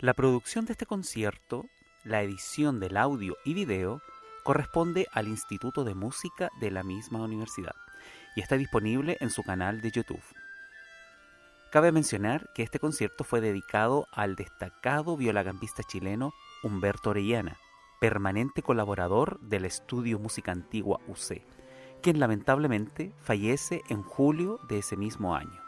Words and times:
La 0.00 0.12
producción 0.12 0.64
de 0.64 0.72
este 0.72 0.86
concierto, 0.86 1.64
la 2.02 2.20
edición 2.20 2.80
del 2.80 2.96
audio 2.96 3.36
y 3.44 3.54
video, 3.54 4.02
corresponde 4.42 5.06
al 5.12 5.28
Instituto 5.28 5.84
de 5.84 5.94
Música 5.94 6.50
de 6.60 6.72
la 6.72 6.82
misma 6.82 7.22
universidad 7.22 7.76
y 8.34 8.40
está 8.40 8.56
disponible 8.56 9.16
en 9.20 9.30
su 9.30 9.44
canal 9.44 9.82
de 9.82 9.92
YouTube. 9.92 10.24
Cabe 11.70 11.92
mencionar 11.92 12.50
que 12.56 12.64
este 12.64 12.80
concierto 12.80 13.22
fue 13.22 13.40
dedicado 13.40 14.08
al 14.10 14.34
destacado 14.34 15.16
violagambista 15.16 15.84
chileno 15.84 16.32
Humberto 16.64 17.10
Orellana, 17.10 17.56
permanente 18.00 18.62
colaborador 18.62 19.38
del 19.38 19.64
Estudio 19.64 20.18
Música 20.18 20.50
Antigua 20.50 20.98
UC 21.06 21.40
quien 22.02 22.20
lamentablemente 22.20 23.12
fallece 23.20 23.82
en 23.88 24.02
julio 24.02 24.58
de 24.68 24.78
ese 24.78 24.96
mismo 24.96 25.34
año. 25.34 25.60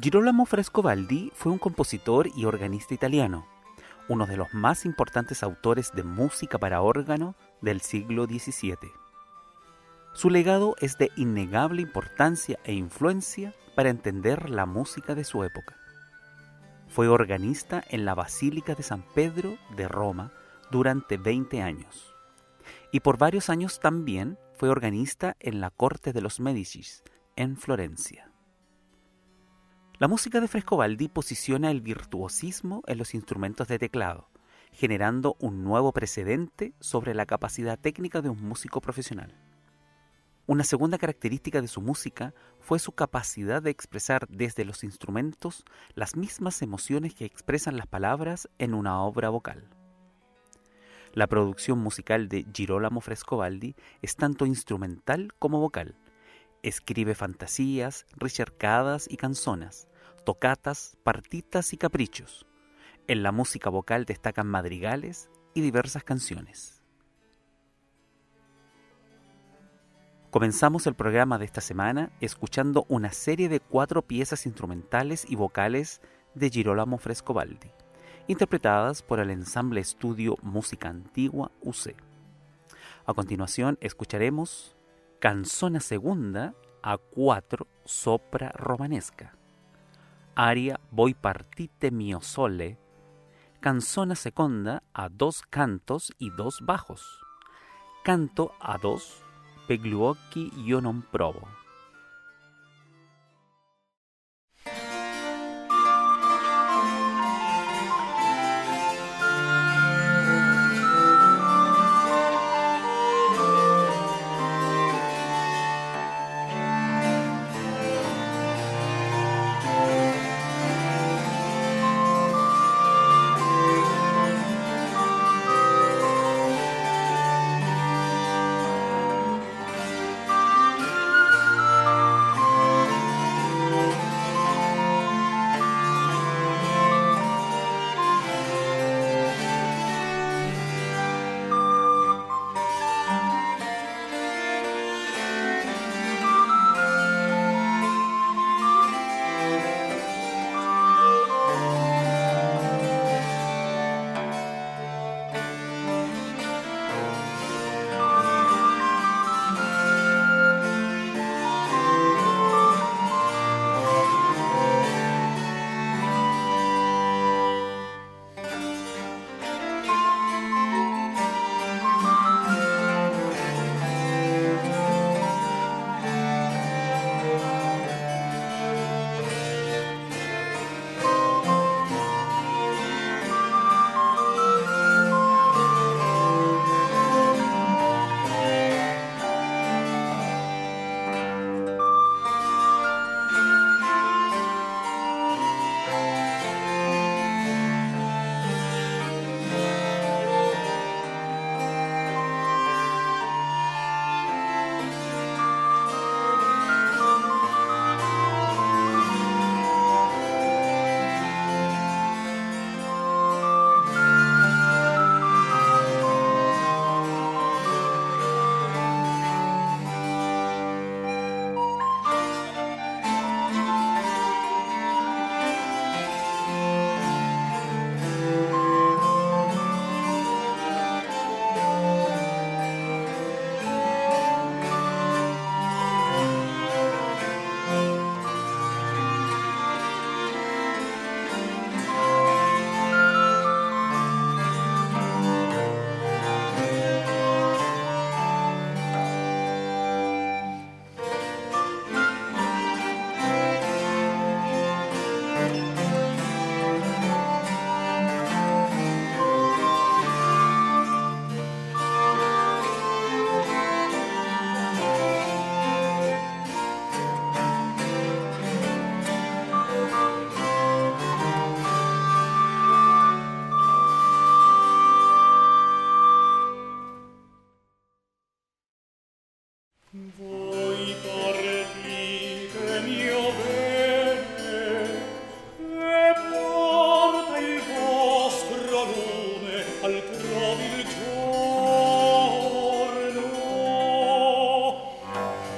Girolamo 0.00 0.44
Frescobaldi 0.44 1.30
fue 1.34 1.52
un 1.52 1.58
compositor 1.58 2.28
y 2.36 2.44
organista 2.44 2.94
italiano, 2.94 3.46
uno 4.08 4.26
de 4.26 4.36
los 4.36 4.52
más 4.52 4.84
importantes 4.84 5.42
autores 5.42 5.92
de 5.94 6.02
música 6.02 6.58
para 6.58 6.82
órgano 6.82 7.36
del 7.62 7.80
siglo 7.80 8.26
XVII. 8.26 8.92
Su 10.12 10.30
legado 10.30 10.76
es 10.80 10.98
de 10.98 11.10
innegable 11.16 11.80
importancia 11.82 12.58
e 12.64 12.74
influencia 12.74 13.54
para 13.74 13.88
entender 13.88 14.50
la 14.50 14.66
música 14.66 15.14
de 15.14 15.24
su 15.24 15.42
época. 15.42 15.76
Fue 16.94 17.08
organista 17.08 17.82
en 17.88 18.04
la 18.04 18.14
Basílica 18.14 18.76
de 18.76 18.84
San 18.84 19.02
Pedro 19.02 19.58
de 19.76 19.88
Roma 19.88 20.32
durante 20.70 21.16
20 21.16 21.60
años. 21.60 22.14
Y 22.92 23.00
por 23.00 23.18
varios 23.18 23.50
años 23.50 23.80
también 23.80 24.38
fue 24.52 24.68
organista 24.68 25.36
en 25.40 25.60
la 25.60 25.70
corte 25.70 26.12
de 26.12 26.20
los 26.20 26.38
Médicis, 26.38 27.02
en 27.34 27.56
Florencia. 27.56 28.30
La 29.98 30.06
música 30.06 30.40
de 30.40 30.46
Frescobaldi 30.46 31.08
posiciona 31.08 31.72
el 31.72 31.80
virtuosismo 31.80 32.84
en 32.86 32.98
los 32.98 33.12
instrumentos 33.14 33.66
de 33.66 33.80
teclado, 33.80 34.30
generando 34.70 35.36
un 35.40 35.64
nuevo 35.64 35.90
precedente 35.90 36.74
sobre 36.78 37.12
la 37.12 37.26
capacidad 37.26 37.76
técnica 37.76 38.22
de 38.22 38.28
un 38.28 38.40
músico 38.40 38.80
profesional. 38.80 39.43
Una 40.46 40.62
segunda 40.62 40.98
característica 40.98 41.62
de 41.62 41.68
su 41.68 41.80
música 41.80 42.34
fue 42.60 42.78
su 42.78 42.92
capacidad 42.92 43.62
de 43.62 43.70
expresar 43.70 44.28
desde 44.28 44.66
los 44.66 44.84
instrumentos 44.84 45.64
las 45.94 46.16
mismas 46.16 46.60
emociones 46.60 47.14
que 47.14 47.24
expresan 47.24 47.78
las 47.78 47.86
palabras 47.86 48.50
en 48.58 48.74
una 48.74 49.00
obra 49.02 49.30
vocal. 49.30 49.70
La 51.14 51.28
producción 51.28 51.78
musical 51.78 52.28
de 52.28 52.44
Girolamo 52.52 53.00
Frescobaldi 53.00 53.74
es 54.02 54.16
tanto 54.16 54.44
instrumental 54.44 55.32
como 55.38 55.60
vocal. 55.60 55.96
Escribe 56.62 57.14
fantasías, 57.14 58.04
ricercadas 58.14 59.06
y 59.08 59.16
canzonas, 59.16 59.88
tocatas, 60.26 60.98
partitas 61.04 61.72
y 61.72 61.78
caprichos. 61.78 62.44
En 63.06 63.22
la 63.22 63.32
música 63.32 63.70
vocal 63.70 64.04
destacan 64.04 64.48
madrigales 64.48 65.30
y 65.54 65.62
diversas 65.62 66.04
canciones. 66.04 66.83
Comenzamos 70.34 70.88
el 70.88 70.96
programa 70.96 71.38
de 71.38 71.44
esta 71.44 71.60
semana 71.60 72.10
escuchando 72.20 72.86
una 72.88 73.12
serie 73.12 73.48
de 73.48 73.60
cuatro 73.60 74.02
piezas 74.02 74.46
instrumentales 74.46 75.24
y 75.28 75.36
vocales 75.36 76.00
de 76.34 76.50
Girolamo 76.50 76.98
Frescobaldi, 76.98 77.70
interpretadas 78.26 79.00
por 79.00 79.20
el 79.20 79.30
ensamble 79.30 79.80
estudio 79.80 80.36
Música 80.42 80.88
Antigua 80.88 81.52
UC. 81.62 81.94
A 83.06 83.14
continuación 83.14 83.78
escucharemos 83.80 84.74
Canzona 85.20 85.78
Segunda 85.78 86.56
a 86.82 86.98
cuatro 86.98 87.68
sopra 87.84 88.50
romanesca, 88.56 89.36
aria 90.34 90.80
Voi 90.90 91.14
partite 91.14 91.92
mio 91.92 92.20
sole, 92.20 92.76
Canzona 93.60 94.16
Seconda 94.16 94.82
a 94.94 95.08
dos 95.08 95.42
cantos 95.48 96.12
y 96.18 96.30
dos 96.30 96.58
bajos, 96.60 97.20
canto 98.02 98.52
a 98.58 98.78
dos 98.78 99.23
per 99.64 99.78
gli 99.78 99.92
occhi 99.92 100.50
io 100.64 100.80
non 100.80 101.02
provo. 101.08 101.63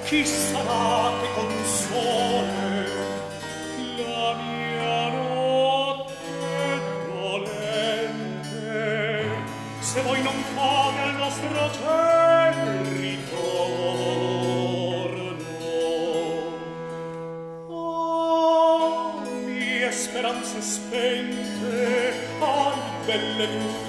chi 0.06 0.24
sarà 0.24 1.12
che 1.20 1.28
console 1.34 2.86
la 3.96 4.34
mia 4.34 5.08
notte 5.08 6.14
dolente 7.08 8.54
se 9.80 10.00
voi 10.02 10.22
non 10.22 10.40
fate 10.54 11.00
al 11.00 11.14
nostro 11.16 11.70
cielo 11.72 12.82
ritorno. 13.00 13.64
Oh 17.68 19.20
mie 19.44 19.90
speranze 19.90 20.60
spente 20.60 22.14
ai 22.38 22.78
belle 23.06 23.46
luci 23.46 23.85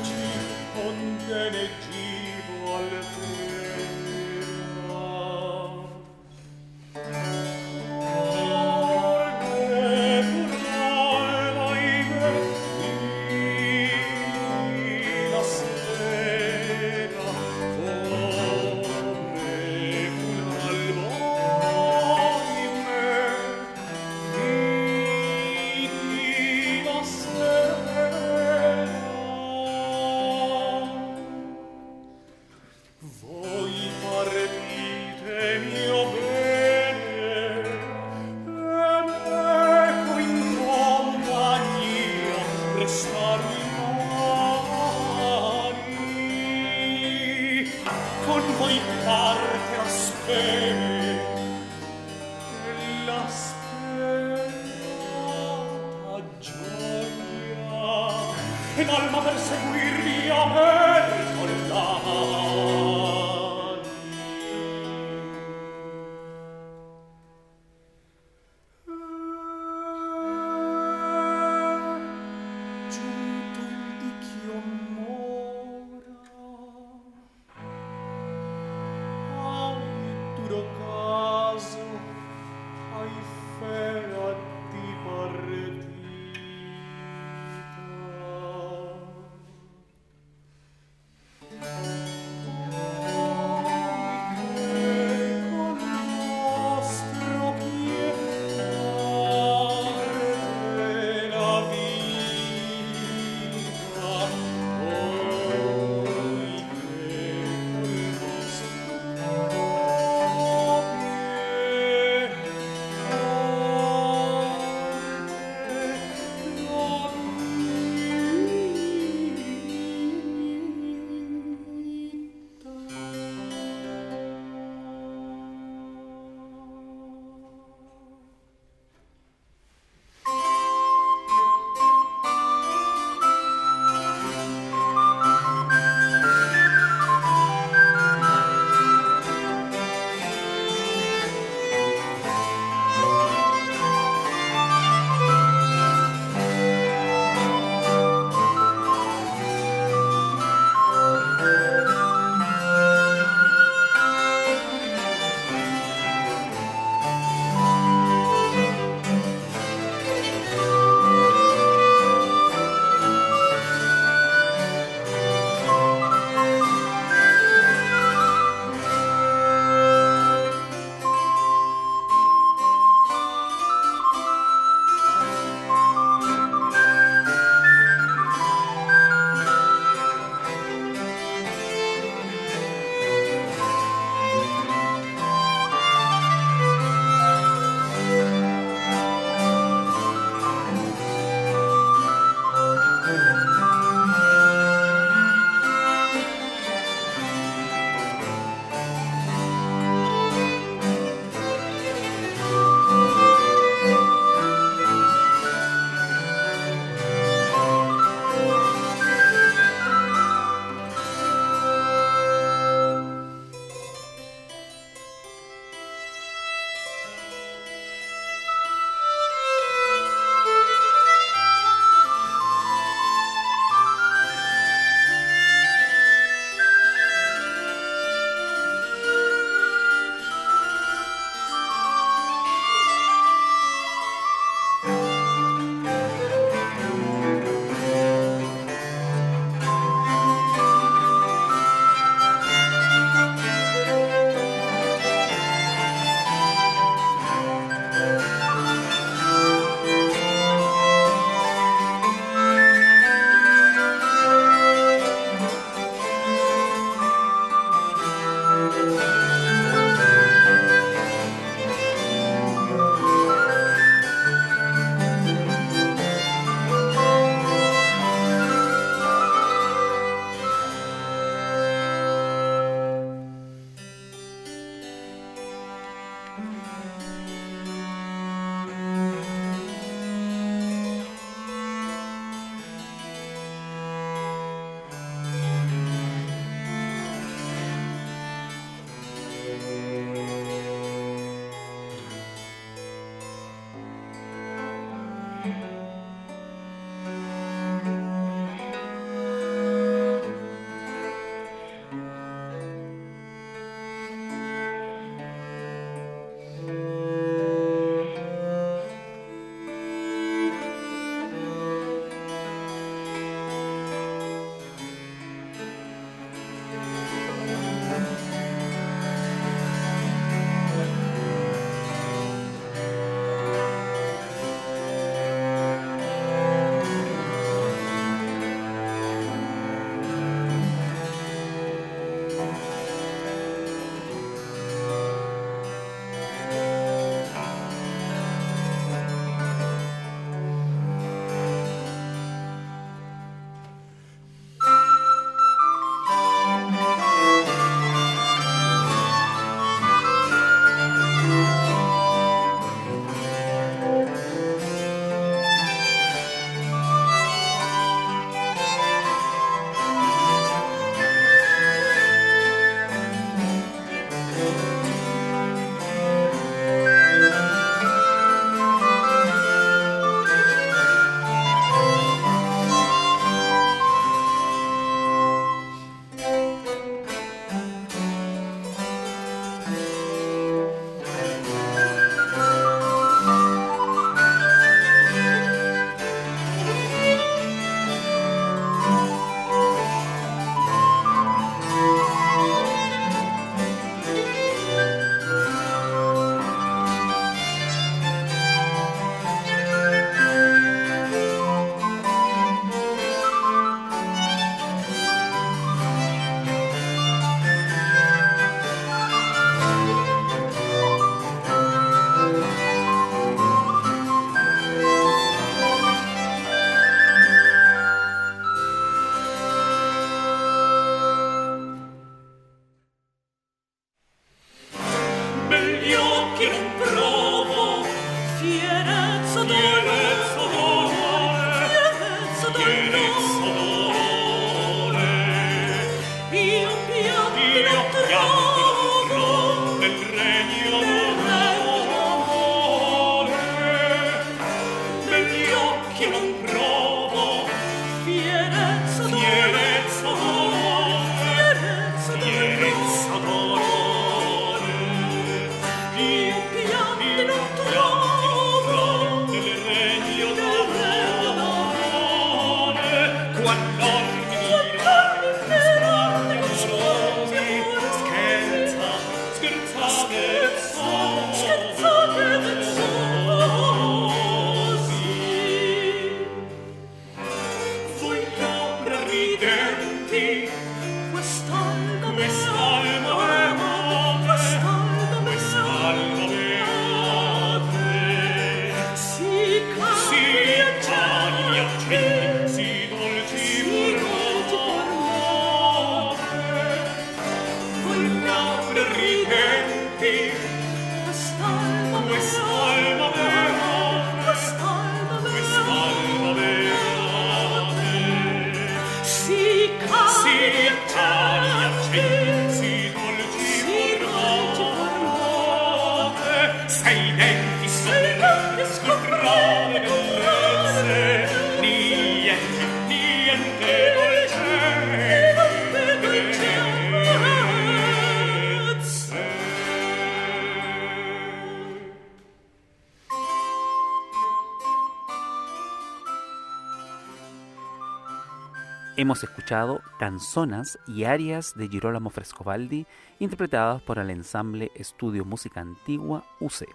canzonas 539.98 540.78
y 540.88 541.06
arias 541.06 541.54
de 541.56 541.70
Girolamo 541.70 542.10
Frescobaldi 542.10 542.86
interpretadas 543.20 543.82
por 543.82 543.98
el 543.98 544.10
ensamble 544.10 544.72
Estudio 544.76 545.24
Música 545.24 545.62
Antigua 545.62 546.26
UC. 546.42 546.66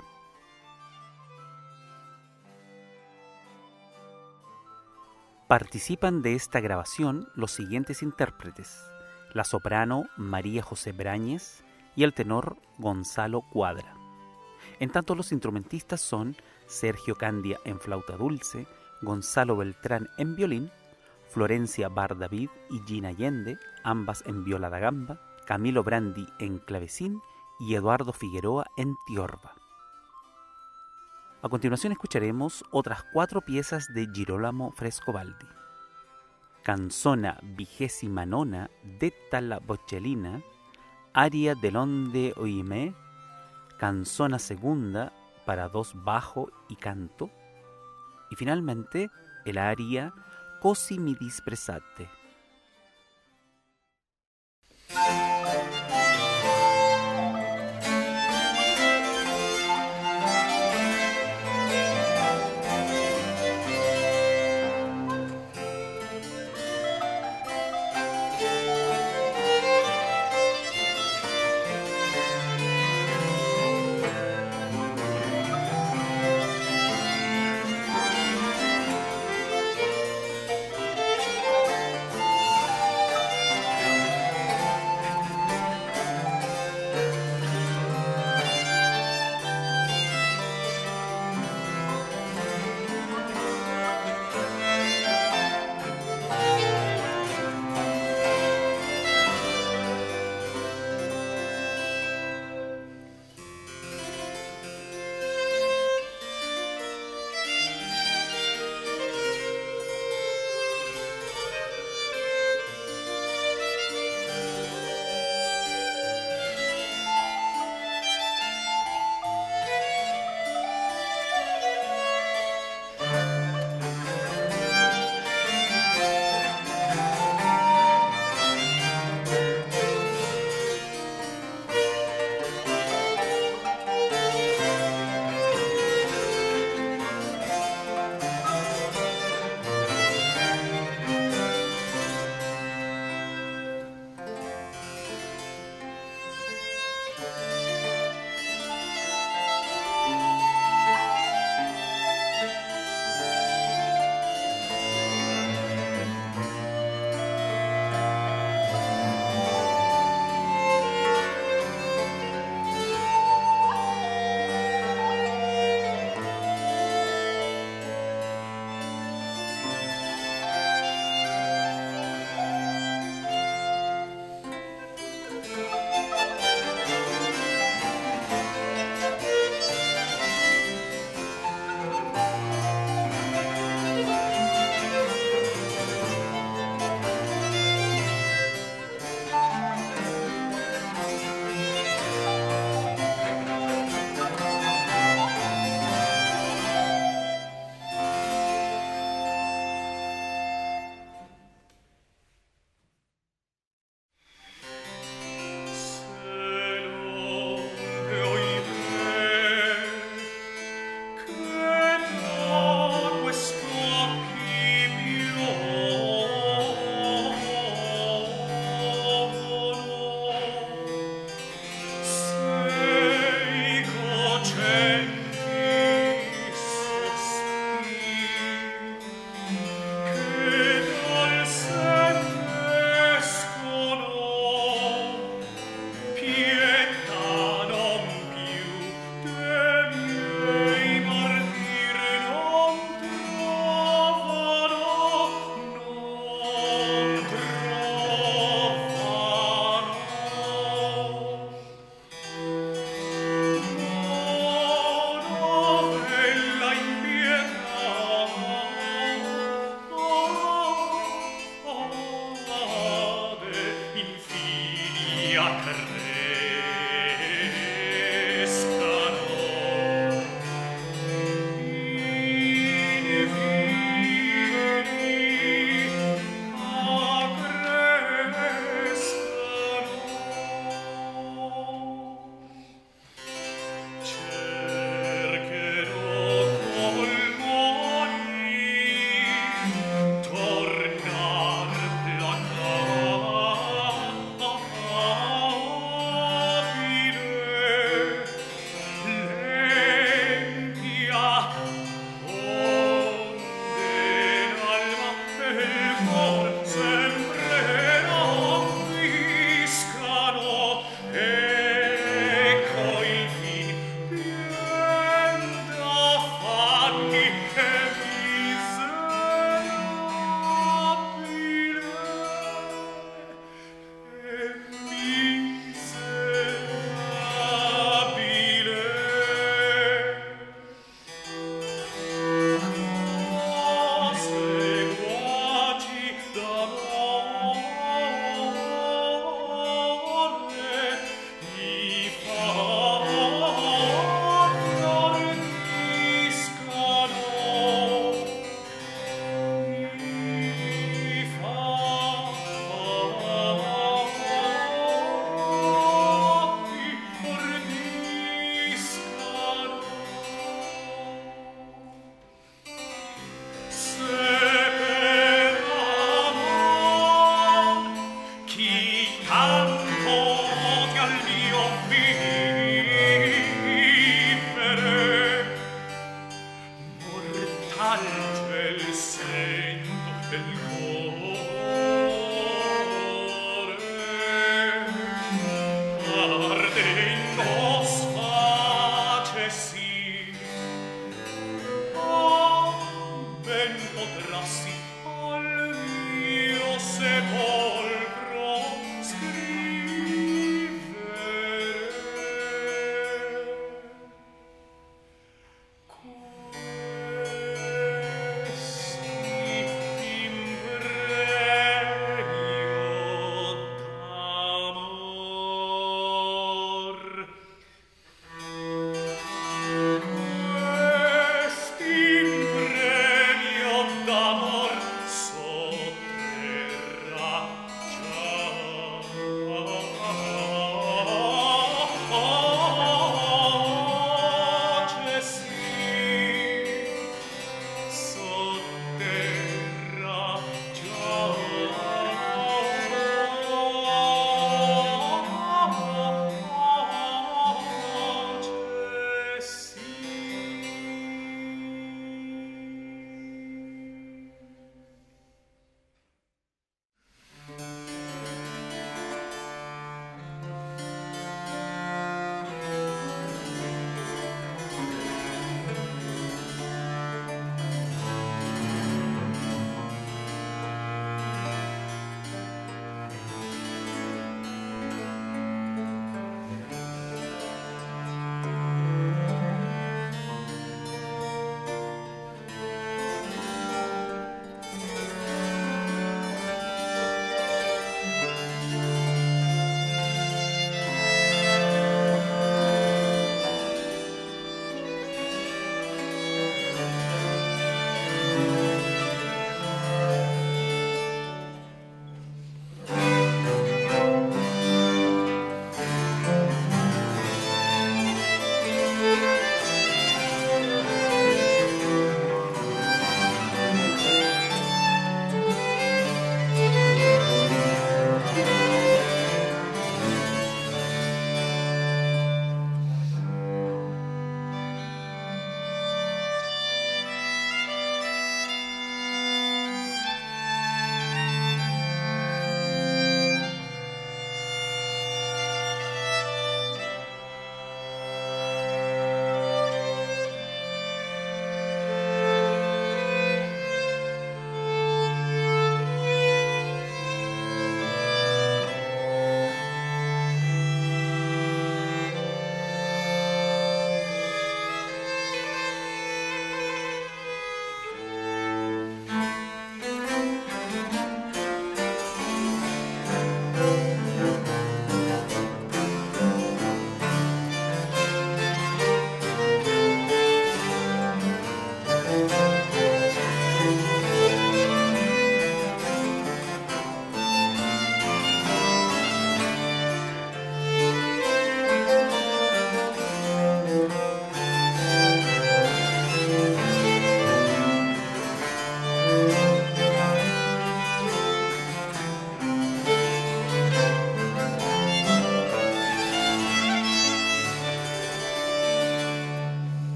Participan 5.48 6.22
de 6.22 6.34
esta 6.34 6.60
grabación 6.60 7.28
los 7.34 7.50
siguientes 7.50 8.02
intérpretes: 8.02 8.82
la 9.34 9.44
soprano 9.44 10.06
María 10.16 10.62
José 10.62 10.92
Brañez 10.92 11.62
y 11.94 12.04
el 12.04 12.14
tenor 12.14 12.56
Gonzalo 12.78 13.42
Cuadra. 13.52 13.94
En 14.80 14.88
tanto, 14.88 15.14
los 15.14 15.30
instrumentistas 15.30 16.00
son 16.00 16.36
Sergio 16.66 17.16
Candia 17.16 17.58
en 17.66 17.78
flauta 17.78 18.16
dulce, 18.16 18.66
Gonzalo 19.02 19.58
Beltrán 19.58 20.08
en 20.16 20.36
violín 20.36 20.70
Florencia 21.32 21.88
Bar 21.88 22.18
David 22.18 22.50
y 22.68 22.80
Gina 22.86 23.08
Allende, 23.08 23.58
ambas 23.84 24.22
en 24.26 24.44
viola 24.44 24.68
da 24.68 24.78
gamba, 24.78 25.18
Camilo 25.46 25.82
Brandi 25.82 26.28
en 26.38 26.58
clavecín 26.58 27.22
y 27.58 27.74
Eduardo 27.74 28.12
Figueroa 28.12 28.66
en 28.76 28.96
tiorba. 29.06 29.54
A 31.40 31.48
continuación 31.48 31.92
escucharemos 31.92 32.64
otras 32.70 33.04
cuatro 33.14 33.40
piezas 33.40 33.92
de 33.94 34.06
Girolamo 34.12 34.72
Frescobaldi. 34.72 35.46
Canzona 36.62 37.38
vigésima 37.42 38.26
nona 38.26 38.70
Detta 39.00 39.40
la 39.40 39.58
Boccellina, 39.58 40.42
aria 41.14 41.54
dell'onde 41.54 42.34
oime, 42.36 42.94
canzona 43.78 44.38
segunda 44.38 45.12
para 45.46 45.68
dos 45.68 45.94
bajo 46.04 46.50
y 46.68 46.76
canto, 46.76 47.30
y 48.30 48.36
finalmente 48.36 49.10
el 49.44 49.58
aria 49.58 50.12
Cosi 50.62 50.96
mi 50.96 51.16
disprezzate. 51.18 52.21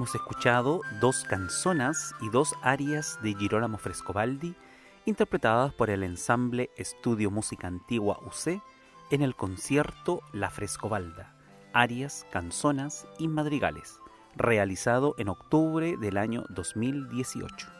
Hemos 0.00 0.14
escuchado 0.14 0.80
dos 0.98 1.24
canzonas 1.24 2.14
y 2.22 2.30
dos 2.30 2.54
arias 2.62 3.18
de 3.22 3.34
Girolamo 3.34 3.76
Frescobaldi 3.76 4.54
interpretadas 5.04 5.74
por 5.74 5.90
el 5.90 6.04
ensamble 6.04 6.70
Estudio 6.78 7.30
Música 7.30 7.66
Antigua 7.66 8.18
UC 8.24 8.62
en 9.10 9.20
el 9.20 9.36
concierto 9.36 10.22
La 10.32 10.48
Frescobalda, 10.48 11.36
arias, 11.74 12.26
canzonas 12.32 13.06
y 13.18 13.28
madrigales, 13.28 14.00
realizado 14.34 15.14
en 15.18 15.28
octubre 15.28 15.98
del 15.98 16.16
año 16.16 16.46
2018. 16.48 17.79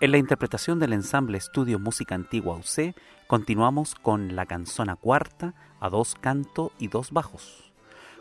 En 0.00 0.12
la 0.12 0.16
interpretación 0.16 0.78
del 0.78 0.94
ensamble 0.94 1.36
Estudio 1.36 1.78
Música 1.78 2.14
Antigua 2.14 2.56
UC, 2.56 2.94
continuamos 3.26 3.94
con 3.94 4.34
la 4.34 4.46
canzona 4.46 4.96
cuarta 4.96 5.52
a 5.78 5.90
dos 5.90 6.14
canto 6.18 6.72
y 6.78 6.88
dos 6.88 7.10
bajos, 7.10 7.70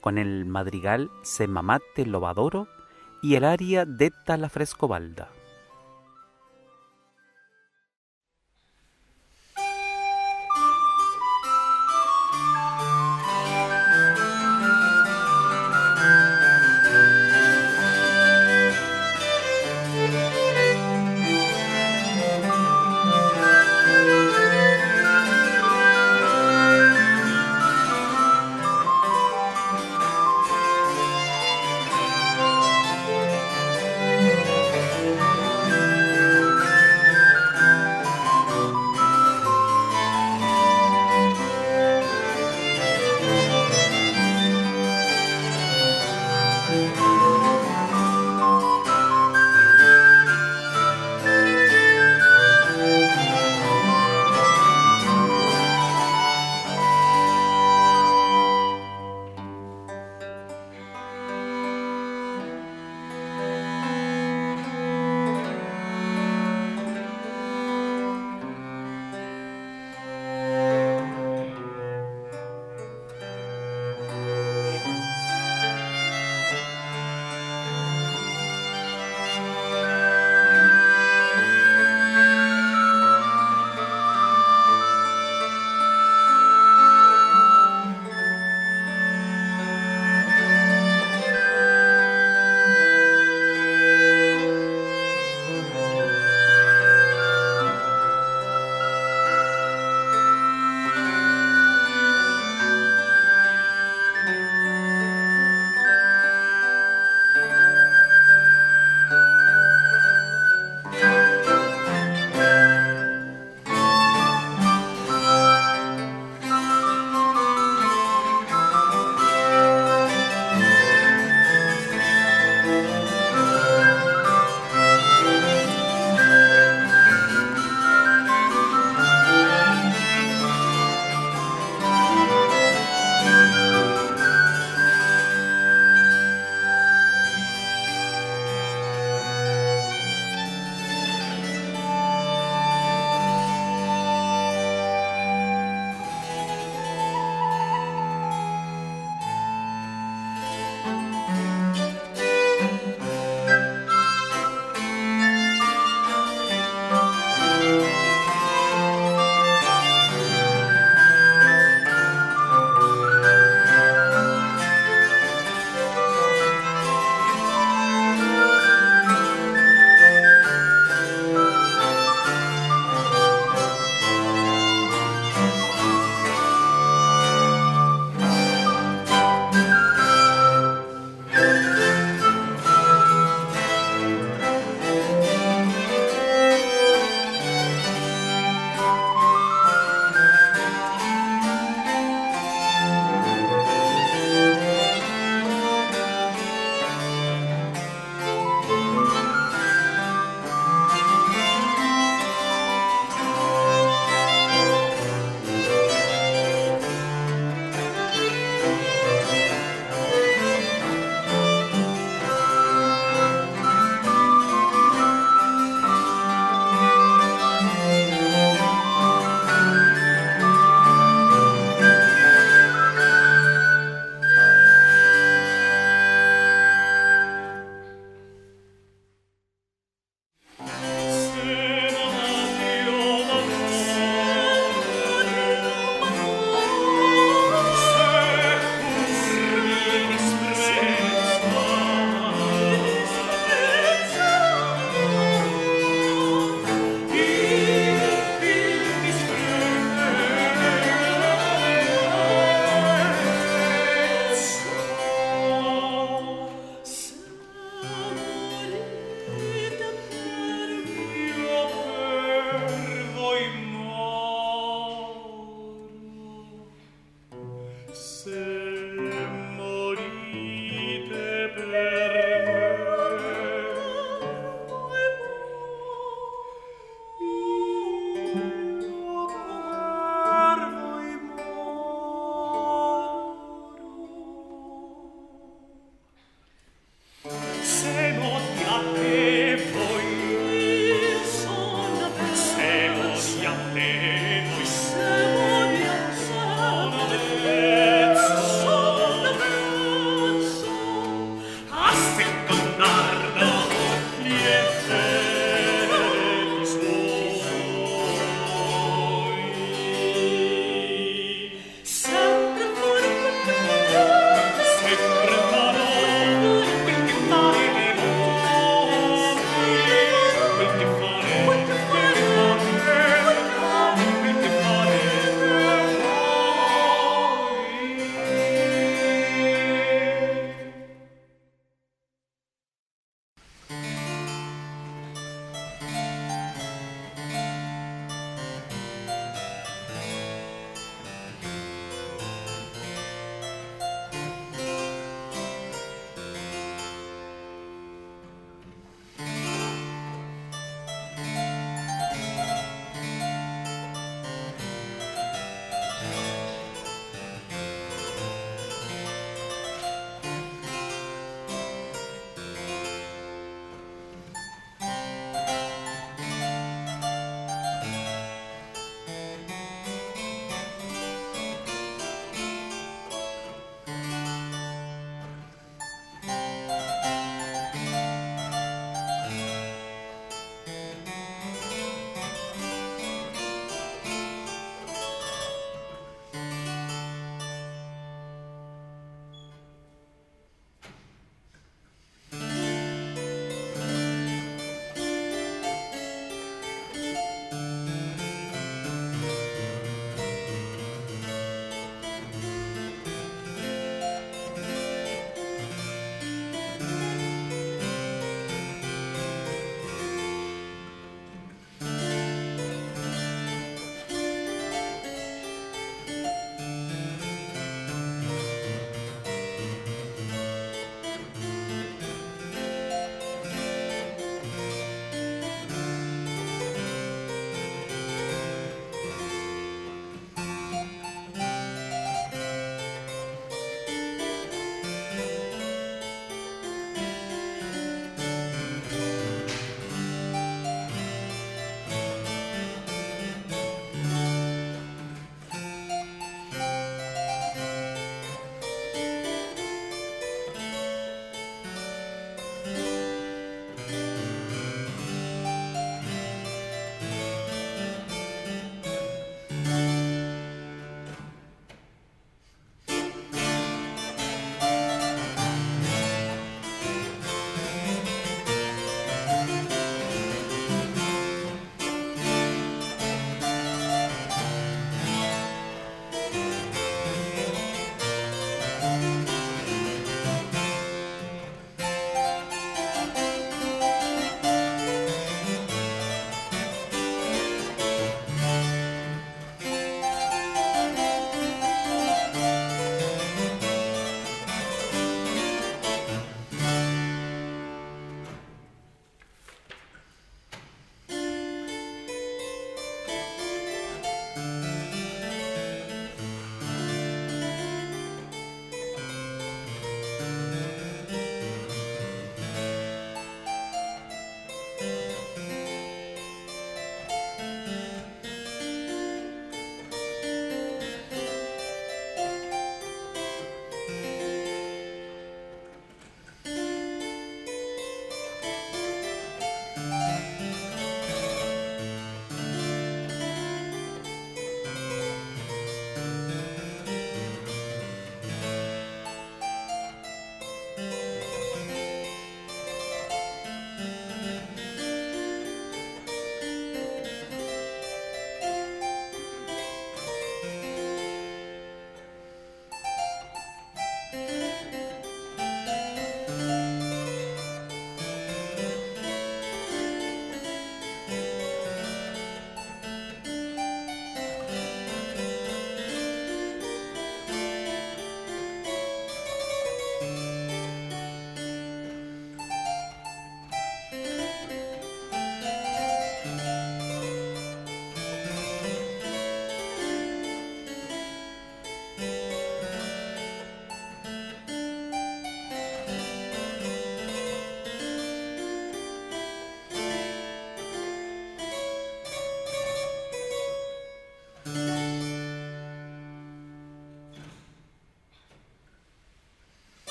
con 0.00 0.16
el 0.16 0.44
madrigal 0.44 1.10
Se 1.24 1.48
Mamate 1.48 2.06
Lobadoro 2.06 2.68
y 3.22 3.34
el 3.34 3.42
aria 3.42 3.86
Detta 3.86 4.36
la 4.36 4.50
Frescobalda. 4.50 5.30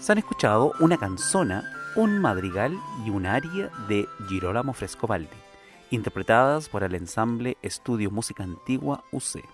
Se 0.00 0.12
han 0.12 0.18
escuchado 0.18 0.72
una 0.80 0.96
canzona, 0.96 1.62
un 1.94 2.20
madrigal 2.20 2.74
y 3.04 3.10
un 3.10 3.26
aria 3.26 3.70
de 3.86 4.08
Girolamo 4.28 4.72
Frescobaldi, 4.72 5.28
interpretadas 5.90 6.70
por 6.70 6.82
el 6.84 6.94
ensamble 6.94 7.58
Estudio 7.60 8.10
Música 8.10 8.42
Antigua 8.42 9.04
UC. 9.12 9.44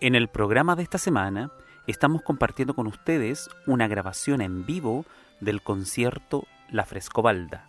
En 0.00 0.14
el 0.14 0.28
programa 0.28 0.76
de 0.76 0.84
esta 0.84 0.98
semana 0.98 1.50
estamos 1.88 2.22
compartiendo 2.22 2.74
con 2.74 2.86
ustedes 2.86 3.50
una 3.66 3.88
grabación 3.88 4.42
en 4.42 4.64
vivo 4.64 5.04
del 5.40 5.60
concierto 5.60 6.44
La 6.70 6.84
Frescobalda, 6.84 7.68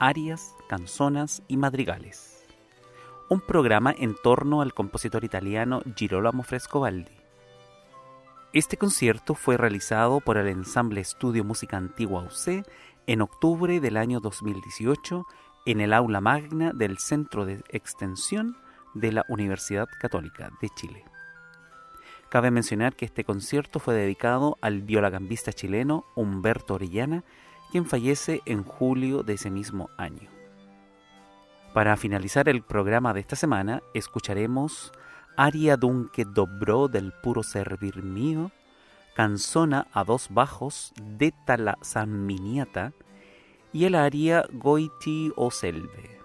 arias, 0.00 0.52
canzonas 0.68 1.40
y 1.46 1.56
madrigales. 1.56 2.33
Un 3.30 3.40
programa 3.40 3.94
en 3.96 4.14
torno 4.14 4.60
al 4.60 4.74
compositor 4.74 5.24
italiano 5.24 5.80
Girolamo 5.96 6.42
Frescobaldi. 6.42 7.10
Este 8.52 8.76
concierto 8.76 9.34
fue 9.34 9.56
realizado 9.56 10.20
por 10.20 10.36
el 10.36 10.46
ensamble 10.46 11.00
Estudio 11.00 11.42
Música 11.42 11.78
Antigua 11.78 12.22
UC 12.22 12.66
en 13.06 13.22
octubre 13.22 13.80
del 13.80 13.96
año 13.96 14.20
2018 14.20 15.24
en 15.64 15.80
el 15.80 15.94
aula 15.94 16.20
magna 16.20 16.72
del 16.74 16.98
Centro 16.98 17.46
de 17.46 17.62
Extensión 17.70 18.58
de 18.92 19.12
la 19.12 19.24
Universidad 19.28 19.88
Católica 20.02 20.50
de 20.60 20.68
Chile. 20.68 21.04
Cabe 22.28 22.50
mencionar 22.50 22.94
que 22.94 23.06
este 23.06 23.24
concierto 23.24 23.80
fue 23.80 23.94
dedicado 23.94 24.58
al 24.60 24.82
violagambista 24.82 25.50
chileno 25.50 26.04
Humberto 26.14 26.74
Orellana, 26.74 27.24
quien 27.72 27.86
fallece 27.86 28.42
en 28.44 28.64
julio 28.64 29.22
de 29.22 29.32
ese 29.32 29.50
mismo 29.50 29.88
año. 29.96 30.33
Para 31.74 31.96
finalizar 31.96 32.48
el 32.48 32.62
programa 32.62 33.12
de 33.12 33.18
esta 33.18 33.34
semana, 33.34 33.82
escucharemos 33.94 34.92
Aria 35.36 35.76
Dunque 35.76 36.24
Dobro 36.24 36.86
del 36.86 37.12
Puro 37.12 37.42
Servir 37.42 38.04
Mío, 38.04 38.52
Canzona 39.16 39.88
a 39.92 40.04
dos 40.04 40.28
bajos 40.30 40.92
de 41.02 41.34
Tala 41.44 41.76
Miniata 42.06 42.92
y 43.72 43.86
el 43.86 43.96
aria 43.96 44.46
Goiti 44.52 45.32
o 45.34 45.50
Selve. 45.50 46.20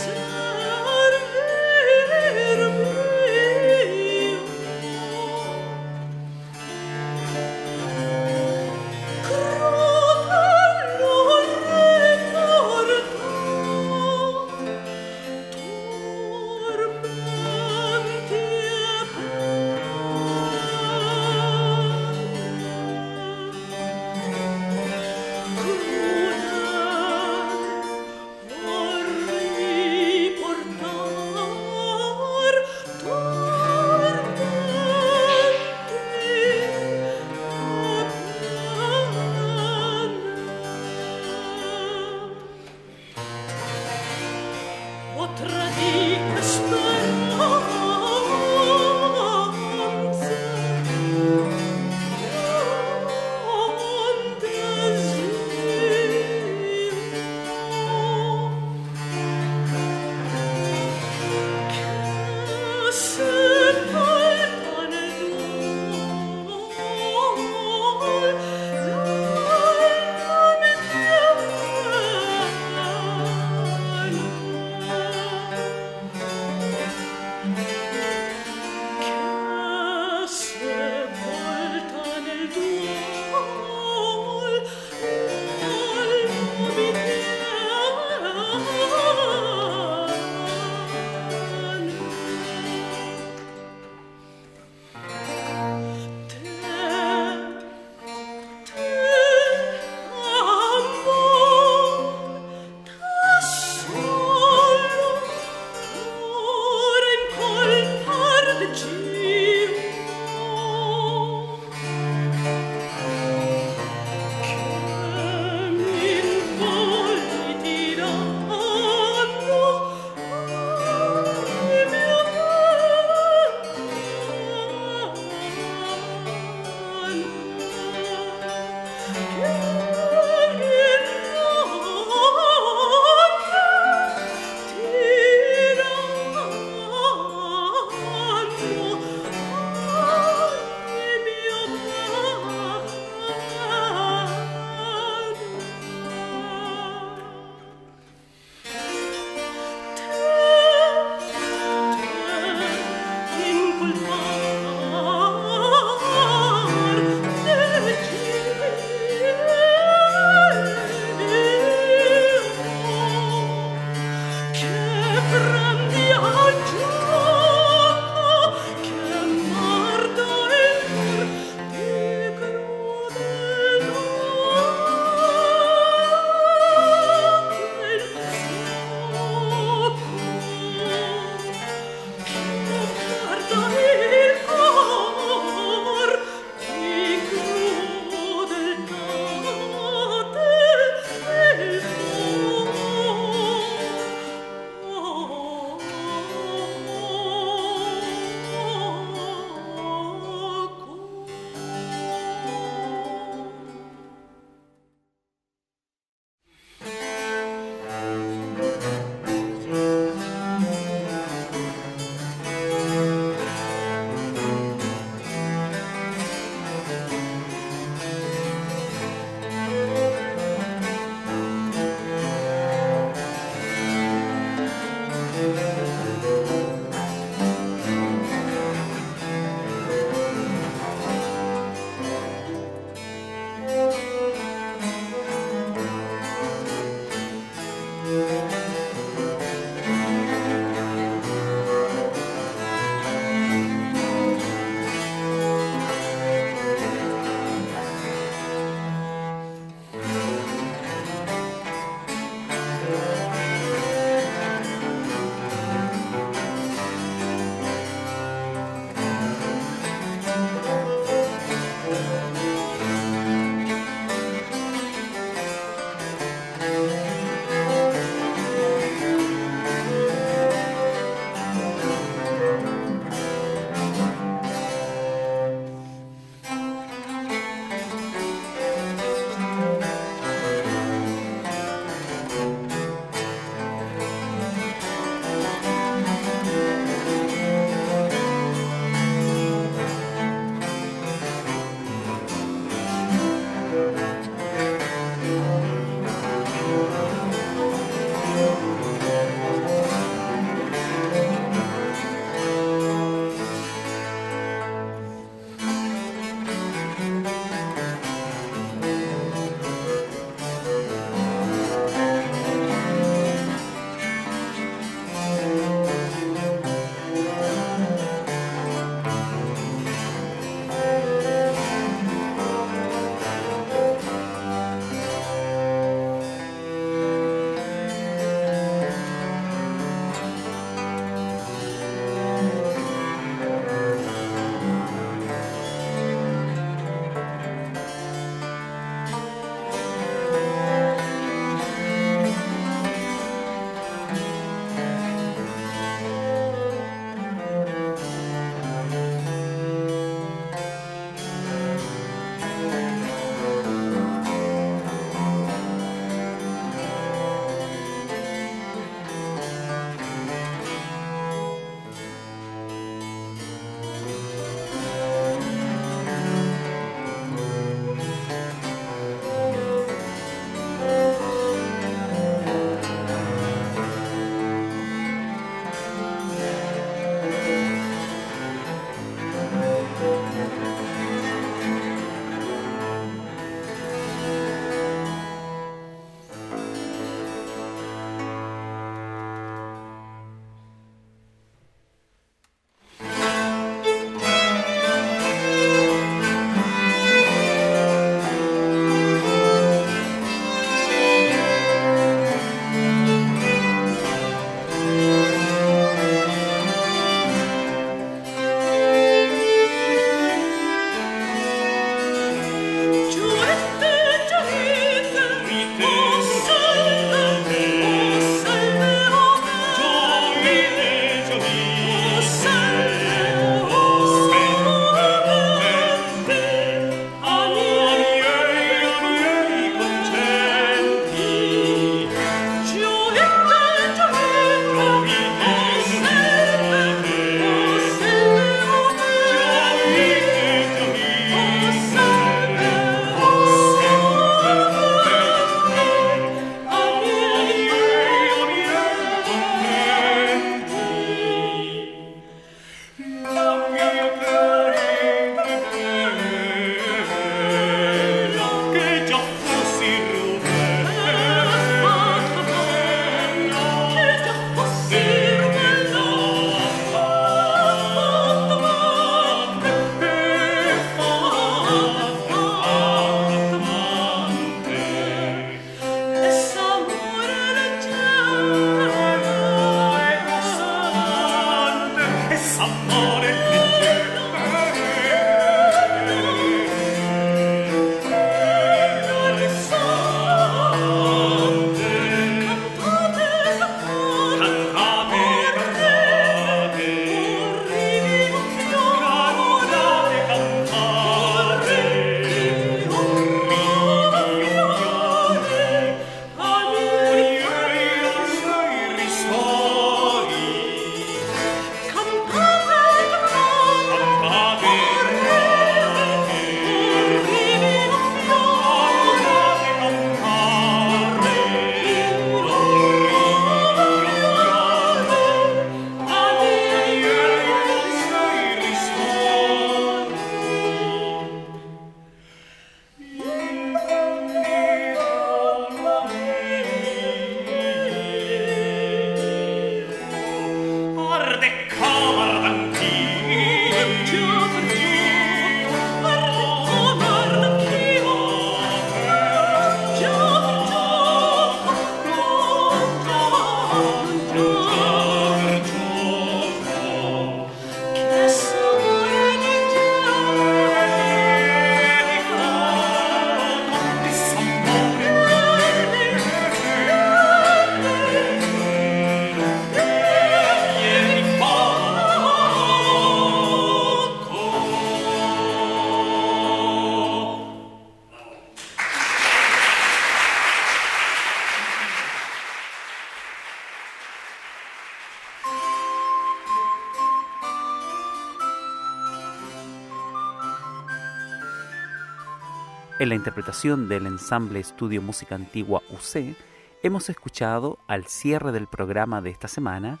En 592.98 593.08
la 593.10 593.14
interpretación 593.14 593.88
del 593.88 594.06
ensamble 594.06 594.58
Estudio 594.58 595.00
Música 595.00 595.36
Antigua 595.36 595.82
UC, 595.90 596.34
hemos 596.82 597.08
escuchado 597.08 597.78
al 597.86 598.06
cierre 598.06 598.50
del 598.50 598.66
programa 598.66 599.22
de 599.22 599.30
esta 599.30 599.46
semana 599.46 600.00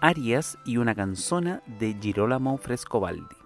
arias 0.00 0.58
y 0.64 0.78
una 0.78 0.96
canzona 0.96 1.62
de 1.78 1.94
Girolamo 1.94 2.58
Frescobaldi. 2.58 3.36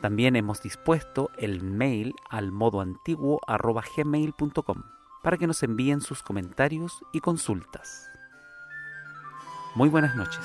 También 0.00 0.36
hemos 0.36 0.62
dispuesto 0.62 1.30
el 1.38 1.62
mail 1.62 2.14
al 2.28 2.52
modo 2.52 2.80
antiguo 2.80 3.40
gmail.com 3.96 4.82
para 5.22 5.38
que 5.38 5.46
nos 5.46 5.62
envíen 5.62 6.00
sus 6.00 6.22
comentarios 6.22 7.02
y 7.12 7.20
consultas. 7.20 8.10
Muy 9.74 9.88
buenas 9.88 10.14
noches. 10.14 10.44